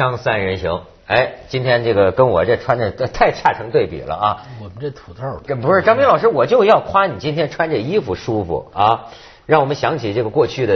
[0.00, 4.46] 枪三人行，哎，今天这个跟我这穿的太差成对比了啊！
[4.58, 9.08] 我们这土豆这不是张斌老师，我就要夸你今天穿这衣服舒服啊，
[9.44, 10.74] 让我们想起这个过去的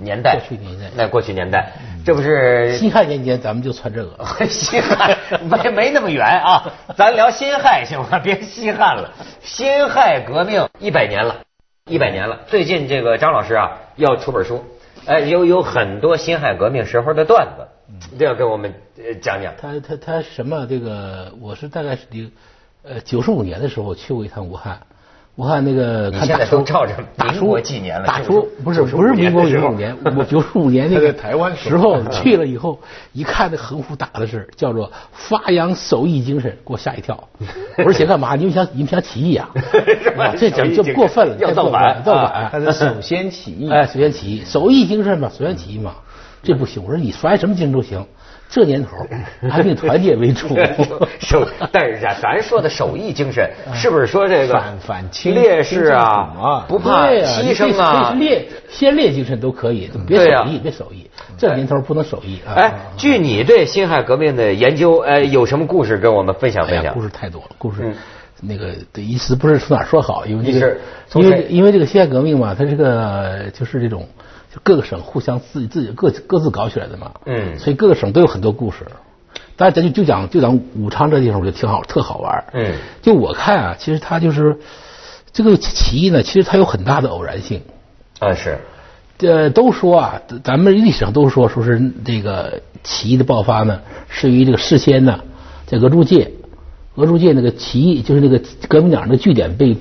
[0.00, 0.40] 年代。
[0.40, 0.90] 过去年代。
[0.96, 1.74] 那过去年代，
[2.04, 8.18] 这不是辛亥年间咱们就穿这个， 辛亥没没那么远啊，咱聊辛亥行吗？
[8.18, 11.36] 别西汉了，辛亥革命一百年了，
[11.88, 12.40] 一百年了。
[12.48, 14.64] 最近这个张老师啊要出本书，
[15.06, 17.68] 哎，有有很多辛亥革命时候的段子，
[18.12, 18.72] 一定要跟我们
[19.20, 19.54] 讲讲。
[19.60, 22.30] 他他他什么这个，我是大概是零
[22.82, 24.80] 呃九十五年的时候去过一趟武汉，
[25.36, 32.80] 武汉那个看大叔照着大叔纪年了大叔不是不是民国九五年，我九十五年那个台湾时候去了以后，
[33.12, 37.28] 一看那横幅打的是叫做发扬手艺精神，给我吓一跳。
[37.78, 38.34] 我说写干嘛？
[38.34, 39.50] 你们想你们想起义啊？
[40.16, 42.48] 哇这整就过分了，要造反造反。
[42.50, 45.96] 他是首先起义，哎，首先起义，手艺精神嘛，首先起义嘛，
[46.46, 46.82] 这不行。
[46.84, 48.06] 我说你摔什么精神都行，
[48.48, 48.90] 这年头
[49.50, 50.56] 还得团结为主。
[51.18, 58.14] 手，但是咱咱说的手艺精神，是不是说这个反反清烈士啊，不怕牺牲啊
[58.68, 61.10] 先烈精神都可以，别手艺，别手艺。
[61.36, 62.54] 这年头不能手艺啊！
[62.54, 67.02] 哎，据你对辛亥革命的研究，哎，有什么故事跟我们分享分享故？
[67.02, 67.94] 事太多了，故事嗯
[68.40, 70.76] 那个的意思不是从哪儿说好，因为这个
[71.14, 74.06] 因为因为这个辛亥革命嘛，它这个就是这种
[74.54, 78.86] 就各个省互相自己自己各各自搞起来的嘛，嗯所以各个省都有很多故事。
[79.56, 82.44] 当然，咱就就讲就讲武昌这地方，我觉得挺好，特好玩儿。
[82.52, 84.58] 嗯就我看啊，其实它就是
[85.32, 87.62] 这个起义呢，其实它有很大的偶然性。
[88.18, 88.58] 啊，是，
[89.18, 95.20] 这都说啊，咱们历史上都说，说是这个起义的爆发呢，是于这个事先呢，
[95.66, 96.32] 在俄租界，
[96.94, 99.76] 俄租界那个起义就是那个革命党的据点被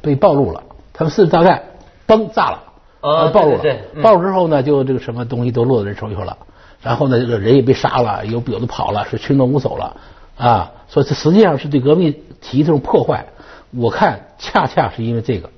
[0.00, 0.62] 被暴露了，
[0.92, 1.62] 他们四十大盖
[2.06, 2.73] 崩炸了，啊
[3.04, 6.38] 呃暴露了，暴露之后呢，就这个什么东西都落到人手里头了，
[6.82, 9.96] 然后呢，这个人也被杀了，有有的跑了，是群龙无首了
[10.38, 13.26] 啊，所以这实际上是对革命起义这种破坏，
[13.72, 15.50] 我看恰恰是因为这个。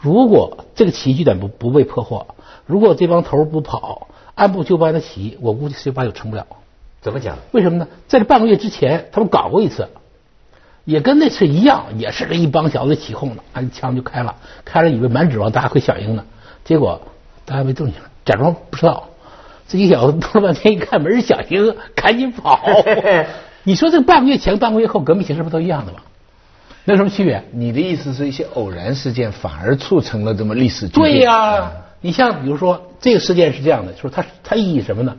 [0.00, 2.28] 如果这个起义据点不不被破获，
[2.64, 6.46] 如果这帮头儿不跑，按部就班的起义，我估计十九八九成不了。
[7.00, 7.36] 怎么讲？
[7.52, 7.88] 为什么呢？
[8.06, 9.88] 在这半个月之前，他们搞过一次，
[10.84, 16.24] 也跟那次一样，也是这一帮小子起哄的，按枪就开了，开了以为满指望大家会响应呢，
[16.68, 17.00] 结果
[17.46, 17.94] 大家没动静，
[18.26, 19.08] 假装不知道。
[19.66, 22.60] 这一小子弄了半天，一看没人响应，赶紧跑。
[23.64, 26.00] 你说这半个月前、半个月后，革命形势不都一样的吗？
[26.84, 27.42] 那有什么区别？
[27.52, 35.16] 你的意思是一些偶然事件反而促成了这么历史对呀、你像比如说这个事件是这样的，说它它意义什么呢？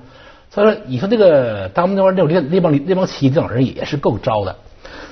[0.52, 4.56] 他说，你说这个当那玩意儿那那帮那帮起义领导人也是够招的。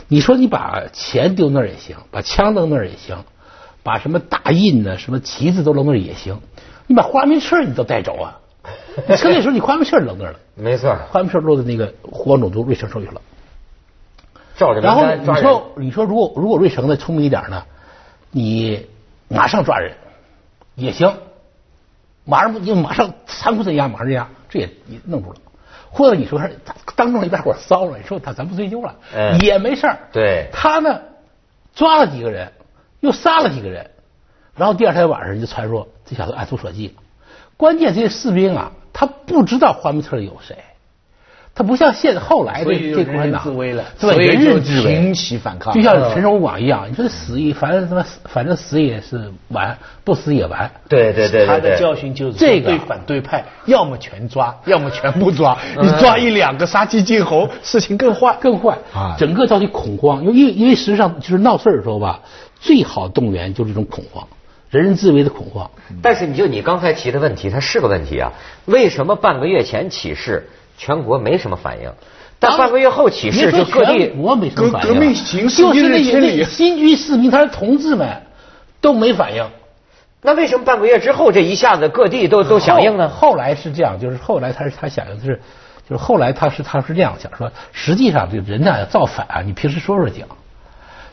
[0.08, 3.18] 你说你把钱丢那儿也行，把枪扔那儿也行，
[3.88, 6.42] 把什么大印呢、什么旗子都扔那儿也行，
[6.88, 8.38] 你把花名册你都带走啊！
[9.08, 13.22] 你趁那时候你花名册扔那儿了，没错，花名册落在那个胡王种族瑞成手里了。
[14.58, 15.06] 照着然后。
[15.16, 17.64] 你说，你说如果如果瑞成呢聪明一点呢，
[18.30, 18.88] 你
[19.30, 19.94] 马上抓人
[20.76, 21.14] 也行，
[22.26, 25.38] 马上不你马上残酷镇压，马上镇压，这也也弄住了。
[25.90, 26.42] 或者你说
[26.98, 29.98] 当众一大伙儿骚了，你说他咱不追究了，嗯也没事儿。
[30.12, 31.00] 对他呢
[31.74, 32.52] 抓了几个人，
[33.00, 33.92] 又杀了几个人，
[34.56, 36.96] 然后第二天晚上就传说这小子按图索骥。
[37.56, 40.58] 关键这些士兵啊，他不知道花名册里有谁，
[41.58, 50.70] 他不像现后来的这共产党自危了，对，所以人就人自危，挺起反抗，就像陈守广一样，你说死也反正他妈死反正死也是完，不死也完。
[50.88, 55.58] 对对对他的对对，教训就是说这个对反对派，要么全抓， 要么全不抓。
[55.82, 58.38] 你抓一两个杀鸡儆猴，事情更坏。
[58.40, 62.20] 更坏啊整个造成恐慌，因为因为因为实际上就是闹事儿的时候吧，
[62.60, 64.28] 最好动员就是这种恐慌，
[64.70, 65.72] 人人自危的恐慌。
[66.04, 68.32] 但是你就你刚才提的问题，它是个问题啊。
[68.66, 70.48] 为什么半个月前起事，
[70.78, 71.92] 全国没什么反应？
[72.40, 78.22] 但半个月后起事，就各地全国没什么反应，革革命形势就是那一日千里那新居市民，他的同志们
[78.80, 79.50] 都没反应。
[80.22, 83.10] 那为什么半个月之后这一下子各地都都响应呢？
[83.10, 85.42] 后后来是这样，就是后来他是他响应的是，
[85.90, 90.28] 就是后来他是他是这样想说，实际上就人呐要造反啊，你平时说说讲，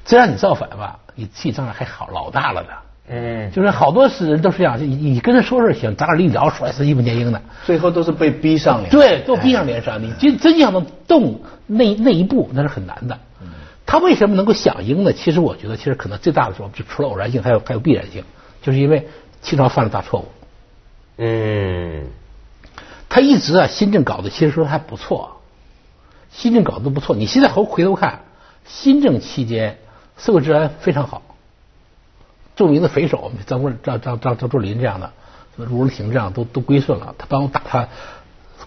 [0.05, 2.69] 这让你造反吧，你气仗还好老大了呢。
[3.07, 8.91] 嗯，就是好多是人都是这样，你你跟他说说行，咱俩一聊甩死一本电影的，最后都是被逼上脸。
[8.91, 13.19] 对，都逼上脸上，你真真想能动那那一步，那是很难的。
[13.87, 15.13] 他为什么能够响应呢？
[15.13, 18.25] 其实我觉得，其实可能最大的时候，就除了偶然性，还有还有必然性，
[18.63, 19.07] 就是因为
[19.43, 20.25] 清朝犯了大错误。
[21.19, 22.07] 嗯，
[23.11, 25.43] 他一直啊，新政搞的其实说还不错，
[26.33, 27.15] 新政搞得不错。
[27.15, 28.21] 你现在回回头看，
[28.65, 29.79] 新政期间
[30.17, 31.21] 社会治安非常好，
[32.57, 35.11] 著名的匪首张国张张张张作霖这样的，
[35.57, 37.89] 什么卢荣廷这样都都归顺了，他帮我打他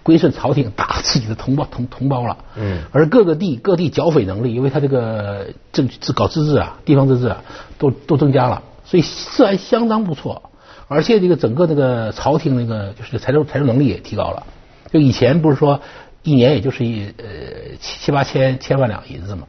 [0.03, 2.37] 归顺朝廷，打自己的同胞同同胞了。
[2.55, 7.43] 嗯而各个地各地剿匪能力，因为他这个政治搞自治啊，地方自治啊，
[7.77, 10.51] 都都增加了，所以治安相当不错。
[10.87, 14.45] 而且这个整个那个朝廷那个就是财政财政能力也提高了。
[14.89, 15.81] 就以前不是说
[16.23, 19.47] 一年也就是一呃七七八千千万两银子嘛，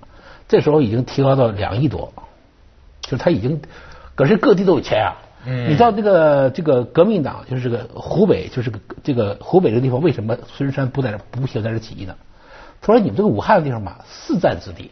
[0.49, 2.13] 这时候已经提高到两亿多，
[3.03, 3.61] 就是他已经，
[4.19, 5.15] 可是各地都有钱啊。
[5.47, 12.17] 嗯你知道这个这个革命党就是这个湖北，就是个这个湖北这个地方，为什么孙中山不在这不想在这起义呢？
[12.81, 14.91] 他说你们这个武汉的地方嘛，四战之地，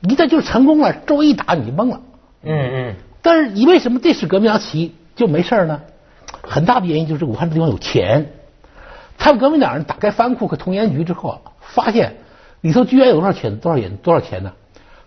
[0.00, 2.00] 一旦就是成功了，周围一打你就懵了。
[2.42, 5.82] 嗯嗯，但是你为什么这次革命党起义就没事儿呢？
[6.42, 8.32] 很大的原因就是武汉这地方有钱。
[9.16, 12.16] 他们革命党人打开藩库和铜盐局之后啊，发现
[12.60, 13.58] 里头居然有多少钱？
[13.58, 13.96] 多少钱？
[13.98, 14.52] 多少钱呢？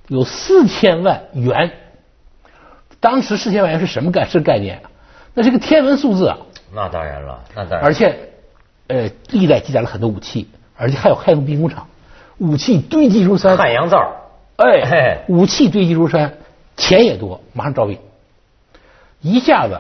[0.08, 1.74] 有四千万元。
[3.06, 4.90] 当时四千万元是什么概是概念啊？
[5.36, 6.40] 那是个天文数字啊！
[6.74, 7.84] 那当然了，那当然。
[7.84, 8.18] 而且，
[8.88, 11.88] 呃，历代积攒了很多武器，而且还有汉用兵工厂，
[12.40, 13.56] 武器堆积如山。
[13.58, 14.00] 汉阳造，
[14.56, 16.34] 哎嘿，武器堆积如山，
[16.78, 18.00] 钱也多，马上招兵，
[19.22, 19.80] 一下子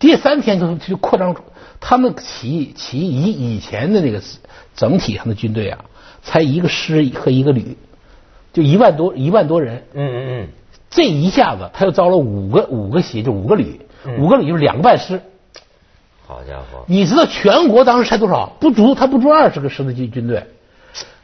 [0.00, 1.44] 第三天就就扩张出。
[1.78, 4.20] 他们起义起义以以前的那个
[4.74, 5.84] 整体上的军队啊，
[6.24, 7.76] 才一个师和一个旅，
[8.52, 9.84] 就一万多一万多人。
[9.92, 10.48] 嗯嗯嗯，
[10.94, 15.20] 这一下子他又招了五个五个协，就五个旅，嗯五个旅就是两个半师。
[16.26, 18.56] 好家伙，你知道全国当时才多少？
[18.60, 20.46] 不足，他不足二十个师的军军队。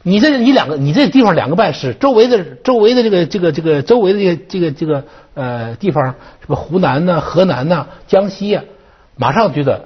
[0.03, 8.63] 你这你两个，你这地方两个半师，周围的周围的这个这个这个周围的这个这个这个呃地方，什么湖南呐、河南呐、江西呀、
[9.15, 9.85] 马上觉得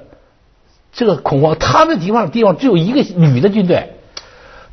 [0.92, 1.56] 这个恐慌。
[1.60, 3.94] 他们地方地方只有一个旅的军队，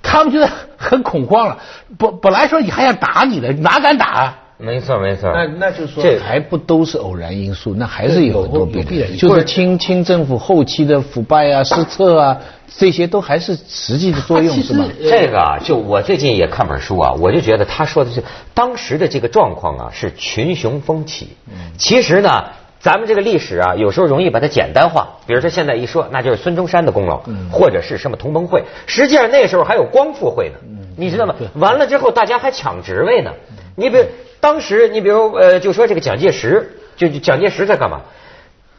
[0.03, 1.59] 他们觉得很恐慌了。
[1.99, 4.39] 本本来说你还想打你的，哪敢打啊？
[4.63, 5.31] 没错没错。
[5.35, 14.87] 那那就说这还不都是偶然因素，那还是有很多必然的，就是清清政府后期的腐败啊、失策啊，这些都还是实际的作用是吗？
[15.01, 18.23] 这个啊，就我最近也看本书啊，我就觉得他说的是
[18.55, 21.37] 当时的这个状况啊，是群雄风起。
[21.77, 22.45] 其实呢，
[22.79, 25.09] 咱们这个历史啊，有时候容易把它简单化。
[25.27, 27.21] 比如说现在一说，那就是孙中山的功劳，
[27.51, 28.63] 或者是什么同盟会。
[28.87, 30.55] 实际上那时候还有光复会呢，
[30.97, 31.35] 你知道吗？
[31.55, 33.33] 完了之后，大家还抢职位呢。
[33.75, 34.05] 你比如
[34.43, 38.01] 当时，你比如呃，就说这个蒋介石，就就蒋介石在干嘛？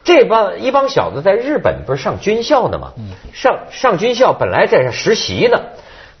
[0.04, 2.92] 这帮一帮小子在日本不是上军校呢吗？
[3.32, 5.62] 上上军校本来在这实习呢，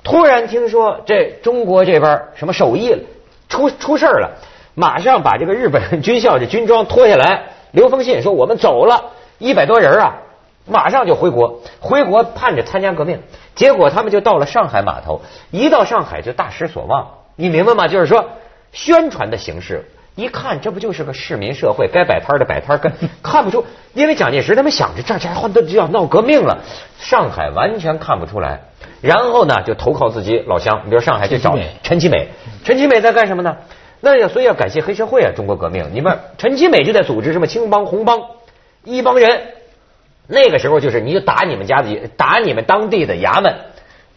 [0.02, 3.04] 突然听说这中国这边什么手艺
[3.50, 4.30] 出出事儿了，
[4.74, 10.22] 马上把这个日本军校这军装脱下来，留封信说我们走了，一百多人啊，
[10.64, 13.20] 马上就回国，回国盼着参加革命，
[13.54, 15.20] 结果他们就到了上海码头，
[15.50, 17.88] 一到上海就大失所望，你明白吗？
[17.88, 18.30] 就是说
[18.74, 19.82] 宣传的形式。
[20.16, 26.58] 一看，这不就是个市民社会，该摆摊的摆摊，跟 看不出，因为蒋介石他们想着这家伙都要闹革命了，
[27.00, 28.60] 上海完全看不出来。
[29.00, 32.28] 然后呢，就投靠自己老乡，你比如上海去找陈其美，
[32.62, 33.56] 陈其美在干什么呢？
[34.00, 35.90] 那要所以要感谢黑社会啊，中国革命。
[35.92, 38.22] 你们陈其美就在组织什么青帮、红帮，
[38.84, 39.40] 一帮人。
[40.28, 43.52] 那个时候就是你就打你们家的，打你们当地的衙门。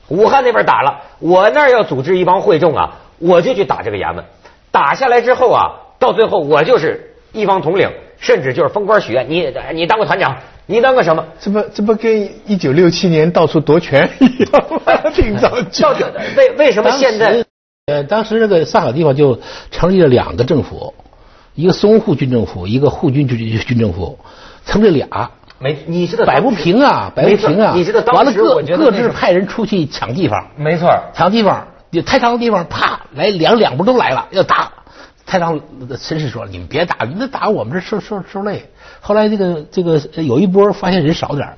[0.09, 4.23] 武汉那边打了，我那儿要组织一帮会众啊，我就去打这个衙门。
[4.71, 9.29] 打下来之后啊，到最后我就是一方统领，甚至就是封官许愿。
[9.29, 11.25] 你你当个团长，你当个什么？
[11.39, 15.11] 这不这不跟一九六七年到处夺权 一样吗？
[15.13, 16.03] 挺着急到底
[16.35, 17.43] 为为什么现在？
[17.87, 19.39] 呃，当时那个上海地方就
[19.71, 20.93] 成立了两个政府，
[21.55, 24.19] 一个淞沪军政府，一个沪军军军政府，
[24.65, 25.31] 成立俩。
[25.59, 27.71] 没，你知道摆不平啊，摆不平啊！
[27.75, 34.71] 你知道当时完了各我觉得各自派人出去抢地方，没错，抢地方，有太仓的地方，啪来两两拨都来了，要打。
[35.25, 38.69] 太仓绅士说：“你们别打，你们打我们这受受受累。”
[39.01, 41.57] 后来这个这个有一波发现人少点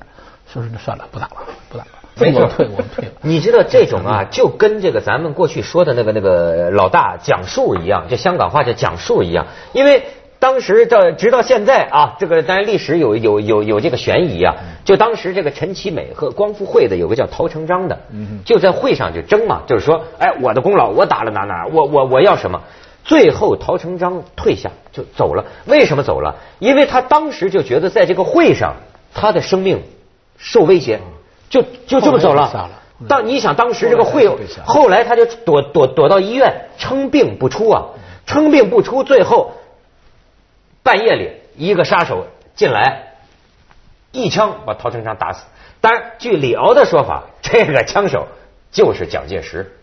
[0.52, 1.36] 说是算了，不打了，
[1.68, 1.90] 不打了。
[2.16, 3.12] 没错，我们退，我们退了。
[3.22, 9.46] 你知道这种啊，就跟这个咱们过去说的那个那个老大讲述一样，就香港话叫讲述一样。
[9.72, 10.04] 因为
[10.40, 14.56] 当时到直到现在啊，这个当然历史有有有有这个悬疑啊。
[14.84, 18.00] 就当时这个陈其美和光复会的有个叫陶成章的，
[18.44, 22.62] 就在会上就争嘛，就是说，哎，我的功劳我打了哪哪，我我我要什么。
[23.04, 25.44] 最后，陶成章退下就走了。
[25.66, 26.36] 为什么走了？
[26.58, 28.76] 因为他当时就觉得在这个会上，
[29.14, 29.82] 他的生命
[30.38, 31.00] 受威胁，
[31.48, 32.70] 就就这么走了。
[33.08, 34.28] 当你想当时这个会，
[34.64, 37.84] 后来他就躲躲躲到医院，称病不出啊，
[38.26, 39.04] 称病不出。
[39.04, 39.52] 最后
[40.82, 43.14] 半夜里，一个杀手进来，
[44.12, 45.44] 一枪把陶成章打死。
[45.80, 48.28] 当然，据李敖的说法， 这个枪手
[48.70, 49.76] 就是蒋介石。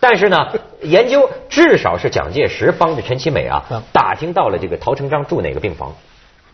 [0.00, 5.94] 但是呢，研究至少是蒋介石帮着陈其美啊，打听到了这个陶成章住哪个病房，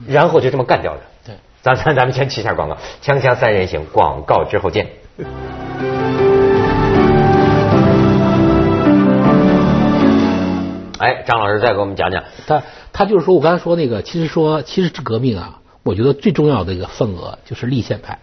[0.07, 1.01] 然后就这么干掉的。
[1.27, 4.89] 对，咱咱咱们先起下广告，锵锵三人行，广告之后见。
[10.99, 12.23] 哎，张老师再给我们讲讲。
[12.47, 12.63] 他
[13.01, 18.19] 他就是说我刚才说那个，其实说其实这革命啊，我觉得最重要的一个份额就是立宪派。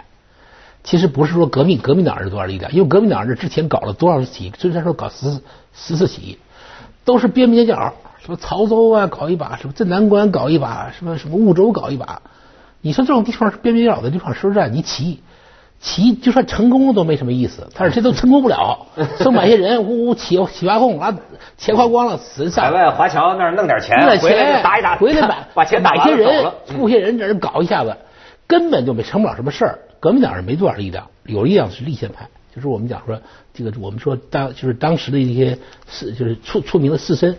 [0.83, 5.41] 其实不是说革命革命党是多少力量，因为革命党是之前搞了多少次起义，虽然说搞十
[5.73, 6.37] 十次起义，
[7.05, 12.21] 都是边边角，什么曹州啊搞一把，什么镇南关搞一把，什么什么婺州搞一把。
[12.81, 15.21] 你说这种地方是边边角的地方，说实在，你起义
[15.79, 18.87] 起就算成功了都没什么意思，但是这都成功不了，
[19.19, 21.17] 说买些人呜呜起起发空，完
[21.57, 26.51] 钱花光了，死在海外华侨那儿弄点钱，回来钱打一打，回来买 把钱打买些人。
[26.77, 27.95] 雇些人在这搞一下子，
[28.47, 29.79] 根本就没成不了什么事儿。
[29.99, 33.19] 革命党人没多少力量，有力量是立宪派，就是我们讲说
[33.53, 35.57] 这个，我们说当就是当时的一些
[35.89, 37.35] 士，就是出出名的士绅，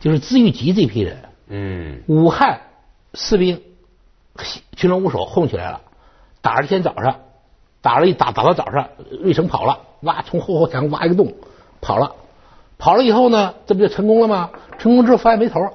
[0.00, 1.16] 就是资玉吉这批人，
[1.48, 2.60] 嗯武汉
[3.14, 3.60] 士兵
[4.74, 5.80] 群龙无首混起来了，
[6.40, 7.16] 打了一天早上，
[7.86, 8.88] 打了一打打到早上，
[9.22, 11.34] 瑞成跑了，挖从后后墙挖一个洞
[11.80, 12.16] 跑了，
[12.78, 14.50] 跑了以后呢，这不就成功了吗？
[14.76, 15.72] 成功之后发现没头儿，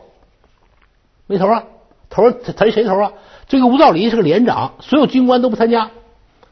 [1.25, 1.63] 没头儿啊，
[2.09, 3.11] 头儿他他谁头儿啊？
[3.47, 5.89] 这个吴道林是个连长，所有军官都不参加，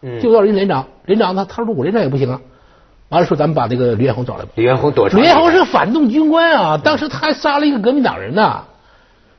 [0.01, 2.39] 嗯就吴道林连长，连长他他说我连长也不行啊，
[3.09, 4.51] 完了说咱们把这个李彦宏找来吧。
[4.55, 8.63] 李彦宏躲李彦宏是个反动军官啊，当时他还杀了一个革命党人呢，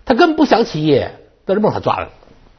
[0.04, 1.02] 他根本不想起义，
[1.46, 2.08] 但是把他抓了，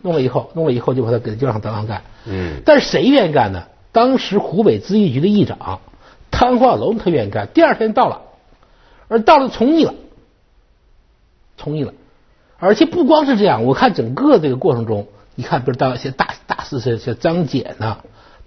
[0.02, 2.02] 弄了以后，弄了以后就把他给就让他当上干。
[2.26, 3.64] 嗯但是谁愿意干呢？
[3.92, 5.80] 当时湖北咨议局的议长
[6.30, 8.22] 汤化龙他愿意干，第二天到了，
[9.08, 9.94] 而到了从艺了，
[11.58, 11.94] 从艺了，
[12.58, 17.98] 而且不光是这样，我看整个这个过程中，你看，比如当一些大大四岁，像张謇呐、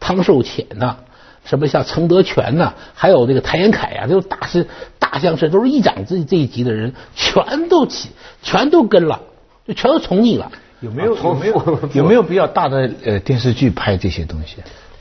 [0.01, 0.97] 汤寿潜呐、
[1.45, 4.67] 什么像程德全呐、还有这个谭延闿呀、都是大师
[4.99, 8.09] 大将士，都是议长这这一级的人，全都起，
[8.43, 9.21] 全都跟了，
[9.67, 10.51] 就全都从艺了。
[10.85, 14.57] 有没有啊有没有有没有比较大的呃电视剧拍这些东西？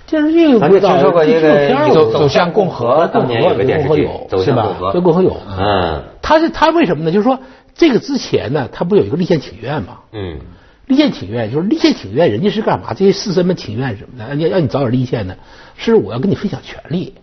[0.05, 5.37] 电视剧咱就听说过一个纪录片儿走有走向共和当年有个电视剧有走是吧向共和走共和有。
[5.57, 7.11] 嗯他是他为什么呢？
[7.11, 7.39] 就是说
[7.73, 9.99] 这个之前呢，他不有一个立宪请愿吗？
[10.11, 10.39] 嗯
[10.85, 12.93] 立宪请愿就是立宪请愿，人家是干嘛？
[12.93, 15.35] 这些士绅们请愿什么的，要让你早点立宪呢，
[15.77, 17.13] 是我要跟你分享权利。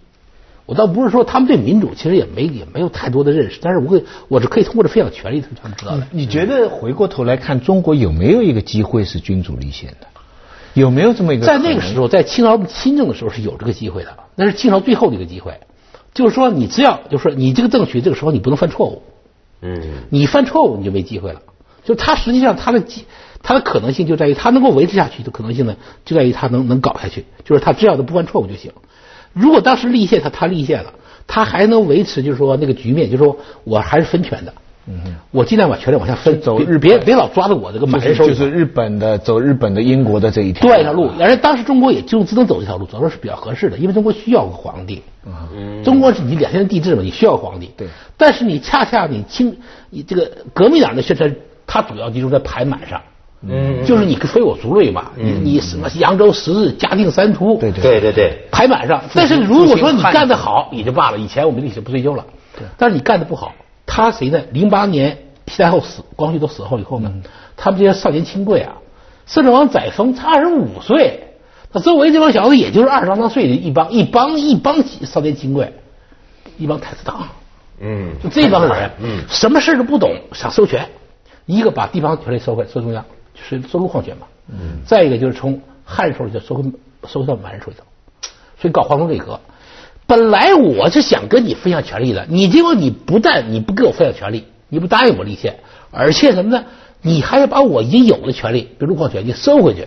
[0.70, 6.06] 我倒不是说他们对民主其实也没也没有太多的认识，但是我会我是可以通过这分享权利，他们知道的。
[6.12, 10.06] 你觉得回过头来看，中国有没有一个机会是君主立宪的？
[10.74, 11.44] 有没有这么一个？
[11.44, 15.58] 在那个时候，在清朝新政的时候是有这个机会的，那是清朝最后的一个机会，
[16.14, 19.02] 就是说你只要就是说你这个政权这个时候你不能犯错误，
[19.62, 21.42] 嗯你犯错误你就没机会了。
[21.82, 23.06] 就他实际上他的机
[23.42, 25.74] 他的可能性就在于他能够维持下去的可能性呢，
[26.04, 28.70] 就在于他能能搞下去，就是他只要他不犯错误就行。
[29.32, 30.92] 如果当时立宪，他他立宪了，
[31.26, 34.52] 他还能维持就是说那个局面，就是说我还是分权的，
[34.88, 45.02] 嗯，我尽量把权力往下分，走日别别老抓着我这个满就是人手里头就是日本的走日本的英国的这一条对这条路，而且当时中国也就只能走这条路，走的是比较合适的，因为中国需要个皇帝。
[45.24, 47.70] 嗯中国是你两千年帝制嘛，你需要皇帝。
[47.76, 49.54] 对但是你恰恰你清
[49.90, 51.34] 你这个革命党的宣传，
[51.66, 53.00] 它主要集中在排满上。
[53.42, 59.02] 嗯就是你非我族类嘛，你你什么扬州十日，嘉定三屠，对对对对对排满上。
[59.14, 62.26] 但是如果说你干得好也就罢了，以前我们历史不追究了。
[62.58, 63.54] 对但是你干得不好，
[63.86, 64.42] 他谁呢？
[64.52, 65.16] 零八年
[65.46, 67.12] 西太后死，光绪都死后以后呢，
[67.56, 68.74] 他们这些少年亲贵啊，
[69.26, 71.28] 摄政王载沣才二十五岁，
[71.72, 75.72] 他周围这帮小子也就是二十郎当岁的一帮一帮一帮少年亲贵，
[76.58, 77.28] 一帮太子党。
[77.82, 80.88] 嗯就这帮人，嗯什么事都不懂，想收权，
[81.46, 83.06] 一个把地方权力收回收中央，
[83.48, 86.64] 就是收入矿权嘛，嗯，再一个就是从汉人手里头收回
[87.06, 87.84] 收到满人手里头，
[88.60, 89.40] 所以搞皇宫内阁。
[90.06, 95.60] 本来我是想跟你分享权利的，你结果你不但你不给我分享权利，你不答应我立宪，
[95.92, 96.64] 而且什么呢？
[97.00, 99.86] 你还要把我已经有的权利，比如路矿权，你收回去。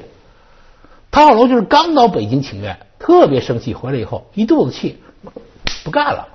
[1.12, 4.98] 汤化龙就是刚到北京请愿，特别生气，回来以后一肚子气，
[5.84, 6.30] 不干了，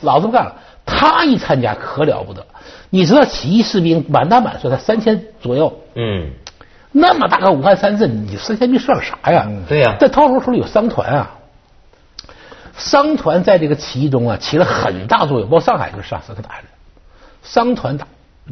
[0.00, 0.56] 老子不干了。
[0.86, 2.46] 他一参加可了不得，
[2.88, 6.32] 你知道起义士兵满打满算才三千左右，嗯
[6.92, 9.46] 那么大个武汉三镇，你三千兵算个啥呀？
[9.68, 11.30] 对呀在汤化龙手里有商团啊，
[12.76, 16.56] 商团在这个起义中啊起了很大作用，包括上海就是上商团打
[17.42, 18.06] 商团打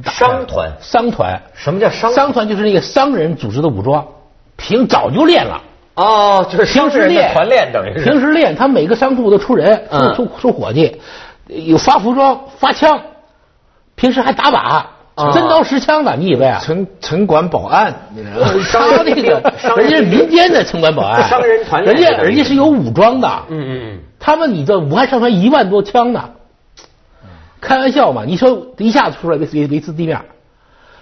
[0.04, 4.06] 打商团商团什么叫商商团就是那个商人组织的武装，
[4.56, 5.62] 平早就练了。
[5.94, 11.00] 哦，就是平时练团练等于是平时练，他每个商铺都出人，嗯出出出伙计，
[11.48, 13.00] 有发服装、发枪，
[13.96, 14.90] 平时还打靶，啊
[15.32, 16.60] 真刀实枪的，你以为啊？
[16.62, 17.92] 城城管保安，
[18.70, 19.42] 他那个
[19.76, 23.98] 人人家是民间的城管保安，商人团人家人家是有武装的，嗯嗯嗯。
[24.20, 26.30] 他们你这武汉上传一万多枪呢，
[27.60, 28.24] 开玩笑嘛？
[28.24, 30.20] 你说一下子出来维维维持地面，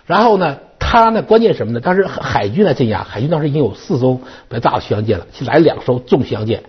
[0.06, 1.80] 然后呢，他呢关键什么呢？
[1.80, 6.62] 当时海军来镇压，海军当时已经有四艘比较大的巡洋舰了，来两艘重巡洋舰，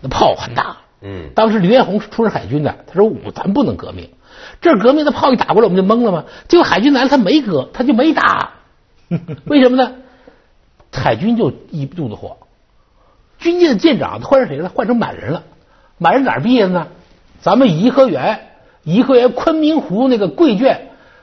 [0.00, 0.76] 那炮很大。
[1.00, 1.30] 嗯。
[1.34, 4.10] 当时刘彦宏是出任海军的，他说我咱不能革命，
[4.60, 6.24] 这革命的炮一打过来我们就懵了吗？
[6.48, 8.50] 结果海军来了，他没革，他就没打，
[9.44, 9.92] 为什么呢？
[10.92, 12.36] 海军就一肚子火，
[13.38, 14.68] 军舰的舰长换成谁了？
[14.68, 15.44] 换成满人了。
[15.98, 16.88] 满人哪儿毕业的呢？
[17.40, 18.40] 咱们颐和园，
[18.84, 20.78] 颐和园昆明湖那个贵眷，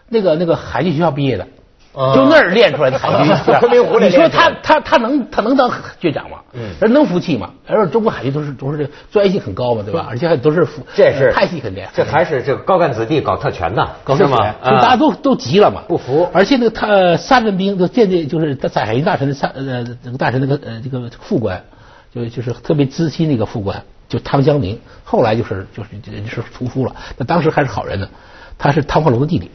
[0.07, 1.47] 那个那个海军学校毕业的，啊
[1.93, 3.35] 就那儿练出来的海军。
[3.59, 5.69] 昆明湖里你说他他他能他能当
[5.99, 6.37] 军长吗？
[6.53, 7.49] 嗯人能服气吗？
[7.67, 10.05] 而且中国海军都是都是这个专业性很高嘛，对吧？
[10.09, 14.37] 而且还都是服这是派系很厉害，这还是这个高干子弟搞特权呐，搞特是吗？
[14.37, 21.61] 权，就大家都都急了嘛，不服而且那个他三镇兵就舰队就是在海军大臣的三呃那个大臣那个呃这个副官，
[22.13, 28.07] 就就是特别知心那个副官，就汤江明，后来就是就是就是屠夫了，那当时还是好人呢，
[28.57, 29.51] 他是汤化龙的弟弟，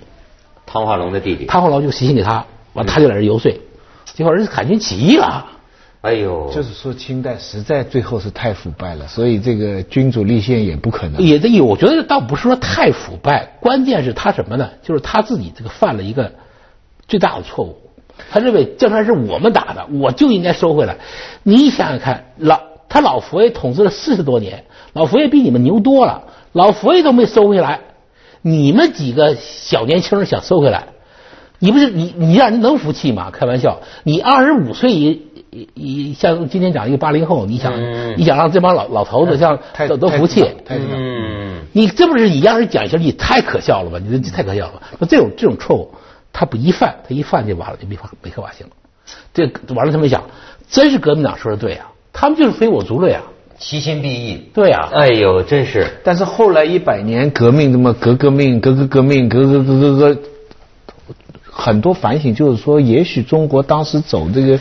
[0.74, 1.46] 汤化龙的弟弟。
[1.46, 3.52] 汤化龙就写信给他，完他就在这游说，
[4.06, 5.46] 结果人家海军起义了。
[6.00, 11.22] 哎呦，就是说清代实在最后是太腐败了，所以这个君主立宪也不可能。
[11.22, 14.68] 也得有，我觉得倒不是说太腐败，关键是他什么呢？
[14.82, 16.32] 就是他自己这个犯了一个
[17.06, 17.78] 最大的错误。
[18.32, 20.96] 他认为江山是我们打的，我就应该收回来。
[21.44, 27.80] 你想想看，老他老佛爷统治了四十多年，老佛爷比你们牛多了，老佛爷都没收回来，
[28.46, 30.88] 你们几个小年轻人想收回来，
[31.58, 33.30] 你不是你你让人能服气吗？
[33.30, 35.22] 开玩笑，你二十五岁一
[35.72, 39.58] 一像今天讲一个八零后，你想、嗯你想让这帮老老头子像
[39.88, 40.44] 都都服气，
[41.72, 43.98] 你这不是你让人讲一下，你太可笑了吧？
[43.98, 44.82] 你这太可笑了吧？
[44.98, 45.94] 那这种这种错误，
[46.30, 48.72] 他不一犯，他一犯就完了，就没法没可法行了。
[49.32, 50.22] 这完了，他们想，
[50.68, 53.22] 真是革命党说的对啊，他们就是非我族类啊，
[53.58, 54.50] 其心必异。
[54.52, 60.20] 对啊，哎呦，真是但是后来一百年革命，这么革革命，革革革命，革革革革革，
[61.50, 64.58] 很多反省就是说，也许中国当时走这个，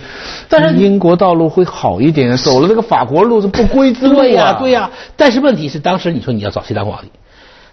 [0.47, 4.53] 但是英国道路会好一点，走了这个法国路是不归之路对呀、啊。
[4.60, 7.10] 对呀、但是问题是，当时你说你要找谁当皇帝？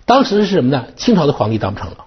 [0.07, 0.87] 当时是什么呢？
[0.97, 1.99] 清朝的皇帝当不成了，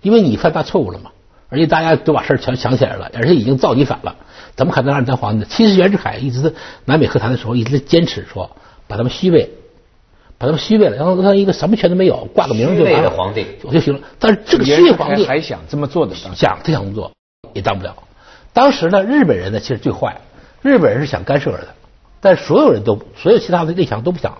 [0.00, 1.10] 因为你犯大错误了嘛，
[1.48, 4.16] 而且大家都把事儿想想起来了，而且已经造你反了，
[4.56, 5.46] 怎么可能让你当皇帝呢？
[5.48, 6.52] 其实袁世凯一直在
[6.84, 8.50] 南北和谈的时候一直在坚持说，
[8.88, 9.50] 把他们虚位，
[10.38, 14.00] 把他们虚位了，然后让他一个什么权都没有，挂个名就虚位完了皇帝我就行了。
[14.18, 17.12] 但是这个虚位皇帝还想这么做的，想他想这么做
[17.52, 17.94] 也当不了。
[18.52, 20.20] 当时呢，日本人呢其实最坏，
[20.62, 21.68] 日本人是想干涉的，
[22.20, 24.38] 但是所有人都所有其他的列强都不想。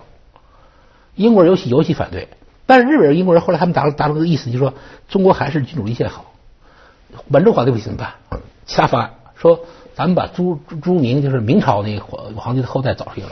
[1.15, 2.27] 英国人尤其尤其反对，
[2.65, 4.73] 但是日本人、英国人后来他们达达成个意思，就是说
[5.07, 6.26] 中国还是君主立宪好。
[7.27, 8.39] 满洲皇帝不行怎么办？
[8.65, 9.59] 其他方案说，
[9.97, 13.25] 咱们把朱朱朱明就是明朝那个皇皇帝的后代找出来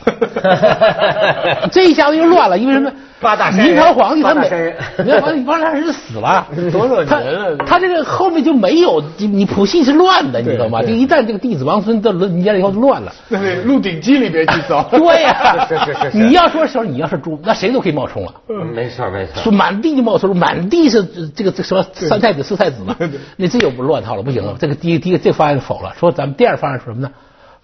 [1.54, 2.91] 了， 这一下子又乱了，因为什么？
[3.21, 10.82] 八大明朝皇帝他没八大山人，明朝皇帝八大山人死了， 多少他年了他这个后面就没有你你谱系是乱的，你知道吗？
[10.82, 13.13] 就一旦这个弟子王孙到轮年了以后就乱了。
[13.30, 14.84] 那《鹿鼎记》里边去找。
[14.91, 18.34] 对呀、是是是是你要说时候你要是猪，那谁都可以冒充了。
[18.73, 19.51] 没错没错说。
[19.51, 21.04] 满地就冒充，满地是
[21.36, 22.95] 这个这什么三太子四太子嘛，
[23.38, 24.56] 那这又不乱套了，不行了。
[24.60, 27.09] 这个第一第一个这个方案否了，说咱们第二方案是什么呢？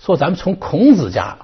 [0.03, 1.37] 说咱们从孔子家，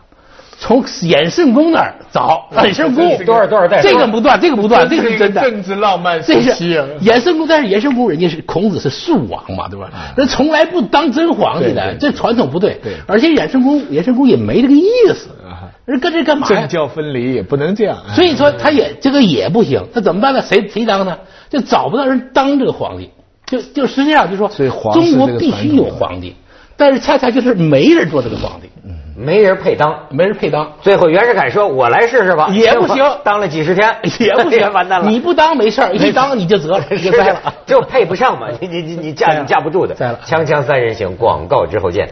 [0.57, 5.41] 从衍圣公那儿找衍圣公这个多少多少代这个不断，这个不断，这个是真的。
[5.41, 6.83] 政治浪漫这是时期啊。
[7.01, 9.91] 衍圣公，但是衍圣公人家是孔子是庶王嘛，对吧？
[10.15, 12.79] 人从来不当真皇帝的，这传统不对。
[12.83, 16.67] 对而且衍圣公，衍圣公也没这个意思啊，人跟这干嘛呀政？
[16.67, 17.95] 教分离也不能这样。
[18.15, 20.41] 所以说他也这个也不行，那怎么办呢？
[20.41, 21.15] 谁谁当呢？
[21.47, 23.11] 就找不到人当这个皇帝，
[23.45, 26.35] 就就实际上就说，所以皇中国必须有皇帝，
[26.77, 28.69] 但是恰恰就是没人做这个皇帝，
[29.17, 30.05] 没人配当。
[30.11, 30.71] 没人配当。
[30.81, 35.09] 最后袁世凯说：“我来试试吧。”也不行当了几十天也不行， 完蛋了。
[35.09, 37.53] 你不当没事儿，一当你就得了，就栽了。
[37.65, 39.95] 就配不上嘛，你你你你架你架不住的。
[39.95, 42.07] 栽了锵锵三人行，广告之后见。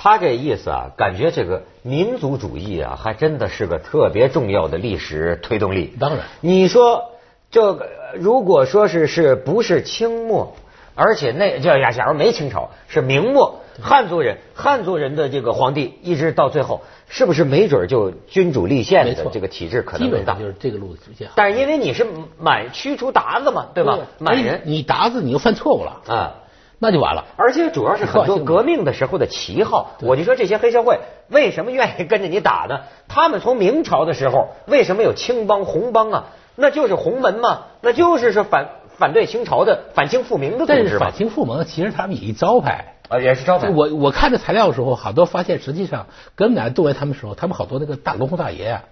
[0.00, 5.92] 他这意思啊，感觉这个民族主义啊，还真的是个特别重要的历史推动力。
[6.00, 7.10] 当然你说
[7.50, 10.56] 这个，如果说是是不是清末，
[10.94, 20.40] 而且那叫呀，假如没清朝，是明末，汉族人，汉族人的这个皇帝，一直到最后，是不是没准就君主立宪，的这个体制可能更大基本上？
[20.40, 21.28] 就是这个路子直接。
[21.34, 22.06] 但是因为你是
[22.38, 23.98] 满驱除鞑子嘛，对吧？
[24.18, 26.34] 满人你鞑子你又犯错误了，啊。
[26.80, 27.24] 那就完了。
[27.36, 32.82] 而且主要是很多革命的时候的旗号，我就说这些黑社会为什么愿意跟着你打呢？
[33.08, 36.26] 他们从明朝的时候为什么有青帮、红帮啊？
[36.60, 38.68] 那就是洪门嘛，那就是是反
[38.98, 41.14] 反对清朝的反清复明的组织但是反。
[41.14, 42.96] 清复明其实他们也一招牌。
[43.08, 43.70] 啊，也是招牌。
[43.70, 48.84] 我我看这材料的时候，好多发现实际上革命党动员他们的时候，他们好多那个大龙头大爷啊，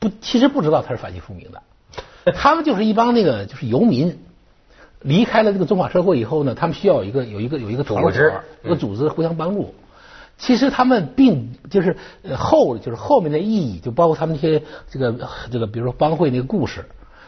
[0.00, 4.18] 不其实不知道他是反清复明的，他们就是一帮那个就是游民，
[5.00, 9.72] 离开了这个中华社会以后呢，他们需要有一个有一个有一个团组织伙，有个组织互相帮助。
[10.38, 11.96] 其实他们并就是
[12.36, 16.84] 后就是后面的意义，就包括他们那些这个这个，比如说帮会那个故事，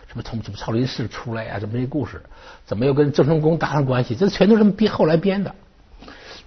[0.07, 2.23] 什么从什么少林寺出来呀、怎么这故事，
[2.67, 5.55] 怎么又跟郑成功搭上关系，这全都是编后来编的。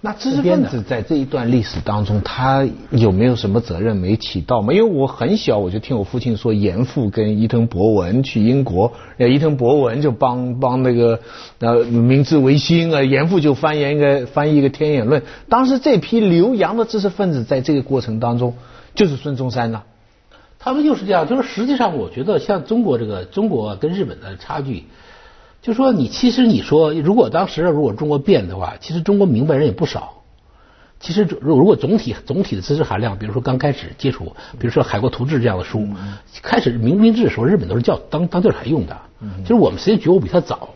[0.04, 4.72] 那知识分子在这一段历史当中，他有没有什么责任没起到吗？
[4.72, 11.20] 因为我很小我就听我父亲说，严复跟伊藤博文去英国，呃，伊藤博文就帮帮那个
[11.60, 15.22] 呃明治维新啊，严复就翻译一个翻译一个《天演论》。
[15.48, 18.54] 当时这批留洋的知识分子在这个过程当中，
[18.96, 19.82] 就是孙中山呐、
[20.58, 24.82] 他们就是这样，就是实际上我觉得像中国这个中国跟日本的差距，
[25.62, 30.18] 就说你其实你说如果当时如果中国变的话，其实中国明白人也不少。
[30.98, 35.88] 其实如如果总体总体的知识含量，比如说刚开始接触，比如说《海国图志》这样的书，
[36.42, 38.96] 开始明明治的时候，日本都是叫当当教材用的，
[39.42, 40.70] 就是我们实际觉悟比他早，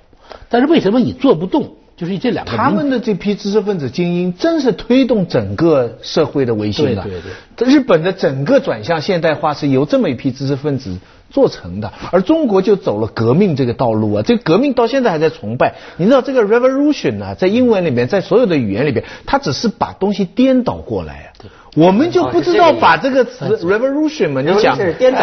[0.48, 1.74] 但是为什么你做不动？
[1.96, 7.02] 就是这两个他们的这批知识分子精英，真是推动整个社会的维新的。
[7.02, 10.98] 对对对，日本的整个转向现代化是由这么一批知识分子
[11.30, 14.22] 做成的，而中国就走了革命这个道路啊。
[14.22, 15.74] 这个革命到现在还在崇拜。
[15.96, 21.28] 你知道这个 revolution 啊，在英文里面，在所有的语言里边，它只是把东西颠倒过来啊。
[21.74, 25.20] 我们就不知道把这个词 revolution 嘛，你讲是颠倒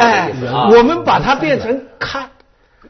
[0.69, 2.29] 我们把它变成看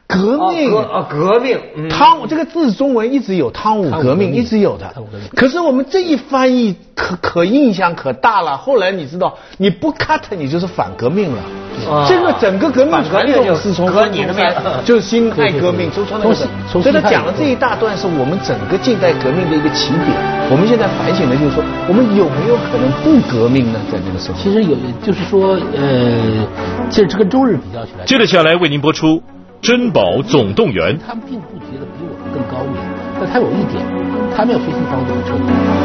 [0.06, 4.94] 革命革啊革命，嗯汤武这个字中文一直有汤武革命，一直有的。
[5.34, 8.56] 可是我们这一翻译可可印象可大了。
[8.56, 11.42] 后来你知道，你不 cut 你就是反革命了。
[11.90, 14.44] 啊这个整个革命传统是从革你的命
[14.84, 20.08] 就是辛亥革命，从从所以他讲的这一大段是我们整个近代革命的一个起点。
[20.50, 23.80] 我们现在反省的就是说，我们有没有可能不革命呢？
[23.90, 24.38] 在那个时候。
[24.38, 26.46] 其实有就是说呃，
[26.90, 29.06] 这这跟周日比较起来，接着下来为您播出
[29.64, 30.94] 《珍宝总动员》。
[31.06, 32.76] 他们并不觉得比我们更高明，
[33.18, 33.82] 但他有一点，
[34.36, 35.83] 他们要学习方法很彻底。